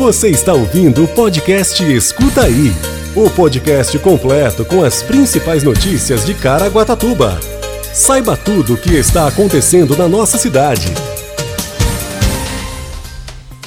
[0.00, 2.72] Você está ouvindo o podcast Escuta Aí
[3.14, 7.38] o podcast completo com as principais notícias de Caraguatatuba.
[7.92, 10.86] Saiba tudo o que está acontecendo na nossa cidade.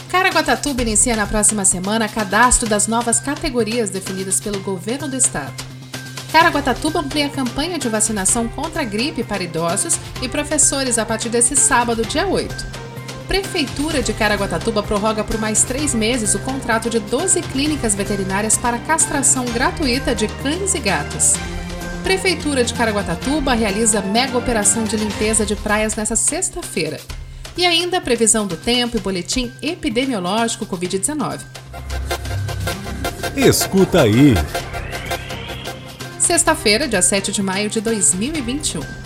[0.09, 5.53] Caraguatatuba inicia na próxima semana cadastro das novas categorias definidas pelo governo do estado.
[6.31, 11.29] Caraguatatuba amplia a campanha de vacinação contra a gripe para idosos e professores a partir
[11.29, 12.72] desse sábado, dia 8.
[13.27, 18.77] Prefeitura de Caraguatatuba prorroga por mais três meses o contrato de 12 clínicas veterinárias para
[18.77, 21.33] castração gratuita de cães e gatos.
[22.03, 26.99] Prefeitura de Caraguatatuba realiza mega operação de limpeza de praias nesta sexta-feira.
[27.55, 31.39] E ainda previsão do tempo e boletim epidemiológico Covid-19.
[33.37, 34.33] Escuta aí.
[36.19, 39.02] Sexta-feira, dia 7 de maio de 2021.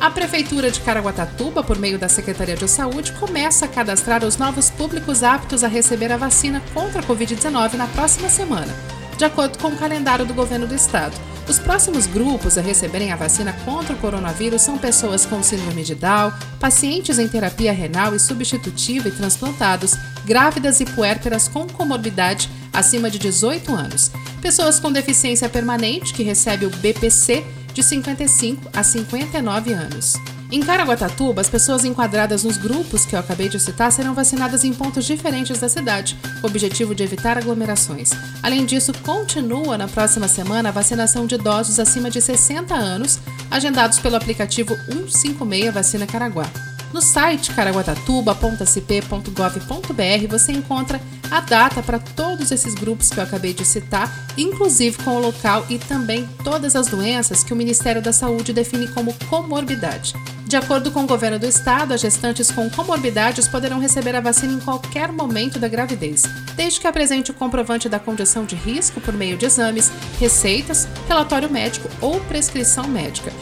[0.00, 4.70] A Prefeitura de Caraguatatuba, por meio da Secretaria de Saúde, começa a cadastrar os novos
[4.70, 8.74] públicos aptos a receber a vacina contra a Covid-19 na próxima semana,
[9.18, 11.14] de acordo com o calendário do governo do estado.
[11.46, 15.94] Os próximos grupos a receberem a vacina contra o coronavírus são pessoas com síndrome de
[15.94, 23.10] Down, pacientes em terapia renal e substitutiva e transplantados, grávidas e puérperas com comorbidade acima
[23.10, 27.44] de 18 anos, pessoas com deficiência permanente que recebem o BPC
[27.80, 30.12] de 55 a 59 anos.
[30.52, 34.74] Em Caraguatatuba, as pessoas enquadradas nos grupos que eu acabei de citar serão vacinadas em
[34.74, 38.10] pontos diferentes da cidade, com o objetivo de evitar aglomerações.
[38.42, 43.18] Além disso, continua na próxima semana a vacinação de idosos acima de 60 anos,
[43.50, 46.69] agendados pelo aplicativo 156 Vacina Caraguá.
[46.92, 53.64] No site caraguatatuba.cp.gov.br você encontra a data para todos esses grupos que eu acabei de
[53.64, 58.52] citar, inclusive com o local e também todas as doenças que o Ministério da Saúde
[58.52, 60.14] define como comorbidade.
[60.44, 64.52] De acordo com o governo do estado, as gestantes com comorbidades poderão receber a vacina
[64.52, 66.24] em qualquer momento da gravidez,
[66.56, 71.48] desde que apresente o comprovante da condição de risco por meio de exames, receitas, relatório
[71.48, 73.32] médico ou prescrição médica.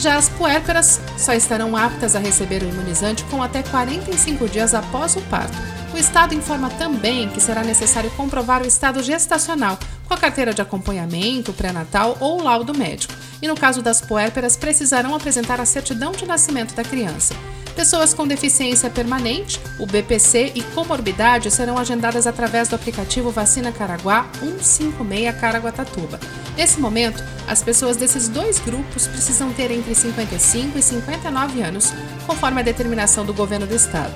[0.00, 5.16] Já as puérperas só estarão aptas a receber o imunizante com até 45 dias após
[5.16, 5.56] o parto.
[5.92, 9.76] O Estado informa também que será necessário comprovar o estado gestacional
[10.06, 13.12] com a carteira de acompanhamento pré-natal ou laudo médico.
[13.42, 17.34] E no caso das puérperas, precisarão apresentar a certidão de nascimento da criança.
[17.78, 24.28] Pessoas com deficiência permanente, o BPC e comorbidade serão agendadas através do aplicativo Vacina Caraguá
[24.40, 26.18] 156 Caraguatatuba.
[26.56, 31.92] Nesse momento, as pessoas desses dois grupos precisam ter entre 55 e 59 anos,
[32.26, 34.12] conforme a determinação do governo do estado.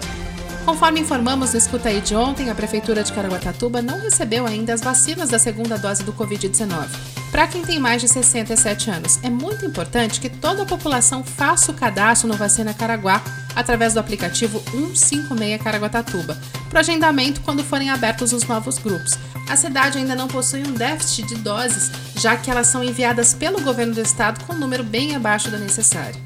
[0.64, 4.80] Conforme informamos no Escuta aí de ontem, a Prefeitura de Caraguatatuba não recebeu ainda as
[4.80, 9.18] vacinas da segunda dose do Covid-19 para quem tem mais de 67 anos.
[9.22, 13.22] É muito importante que toda a população faça o cadastro no Vacina Caraguá
[13.56, 14.62] através do aplicativo
[14.94, 16.38] 156 Caraguatatuba,
[16.68, 19.18] para agendamento quando forem abertos os novos grupos.
[19.48, 23.60] A cidade ainda não possui um déficit de doses, já que elas são enviadas pelo
[23.62, 26.20] governo do estado com um número bem abaixo do necessário.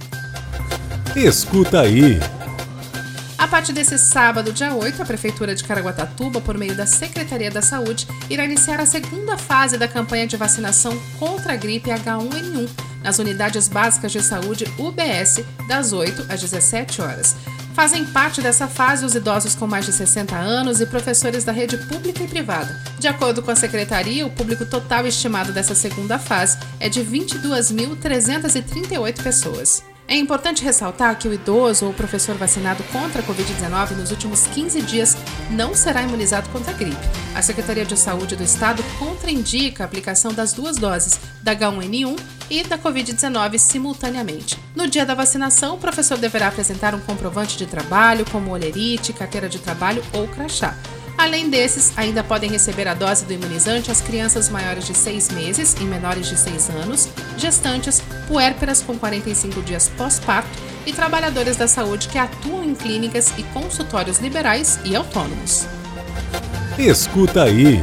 [1.15, 2.19] Escuta aí.
[3.47, 7.63] A partir desse sábado, dia 8, a Prefeitura de Caraguatatuba, por meio da Secretaria da
[7.63, 12.69] Saúde, irá iniciar a segunda fase da campanha de vacinação contra a gripe H1N1
[13.05, 17.37] nas unidades básicas de saúde UBS, das 8 às 17 horas.
[17.73, 21.77] Fazem parte dessa fase os idosos com mais de 60 anos e professores da rede
[21.77, 22.83] pública e privada.
[22.99, 29.23] De acordo com a secretaria, o público total estimado dessa segunda fase é de 22.338
[29.23, 29.85] pessoas.
[30.09, 34.81] É importante ressaltar que o idoso ou professor vacinado contra a Covid-19 nos últimos 15
[34.83, 35.17] dias
[35.51, 36.97] não será imunizado contra a gripe.
[37.35, 42.63] A Secretaria de Saúde do Estado contraindica a aplicação das duas doses, da H1N1 e
[42.63, 44.57] da Covid-19 simultaneamente.
[44.77, 49.49] No dia da vacinação, o professor deverá apresentar um comprovante de trabalho, como olerite, carteira
[49.49, 50.77] de trabalho ou crachá.
[51.27, 55.75] Além desses, ainda podem receber a dose do imunizante as crianças maiores de 6 meses
[55.81, 60.49] e menores de 6 anos, gestantes, puérperas com 45 dias pós-parto
[60.87, 65.67] e trabalhadores da saúde que atuam em clínicas e consultórios liberais e autônomos.
[66.79, 67.81] Escuta aí.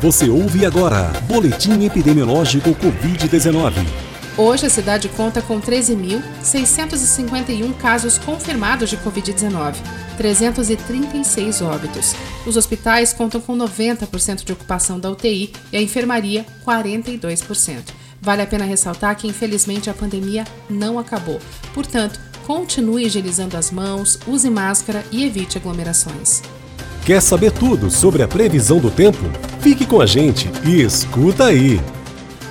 [0.01, 4.04] Você ouve agora Boletim Epidemiológico Covid-19.
[4.37, 9.77] Hoje a cidade conta com 13.651 casos confirmados de Covid-19,
[10.17, 12.17] 336 óbitos.
[12.45, 17.93] Os hospitais contam com 90% de ocupação da UTI e a enfermaria 42%.
[18.21, 21.39] Vale a pena ressaltar que, infelizmente, a pandemia não acabou.
[21.73, 26.43] Portanto, continue higienizando as mãos, use máscara e evite aglomerações.
[27.07, 29.31] Quer saber tudo sobre a previsão do tempo?
[29.61, 31.81] Fique com a gente e escuta aí!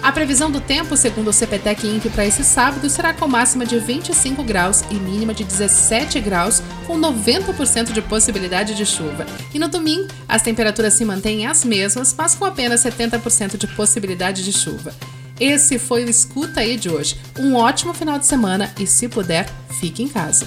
[0.03, 3.79] A previsão do tempo, segundo o CPTEC INPE para esse sábado, será com máxima de
[3.79, 9.25] 25 graus e mínima de 17 graus, com 90% de possibilidade de chuva.
[9.53, 14.43] E no domingo, as temperaturas se mantêm as mesmas, mas com apenas 70% de possibilidade
[14.43, 14.93] de chuva.
[15.39, 17.15] Esse foi o Escuta aí de hoje.
[17.39, 19.49] Um ótimo final de semana e, se puder,
[19.79, 20.45] fique em casa.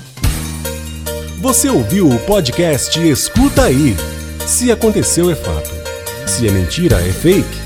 [1.41, 3.97] Você ouviu o podcast Escuta aí.
[4.47, 5.71] Se aconteceu, é fato.
[6.27, 7.66] Se é mentira, é fake.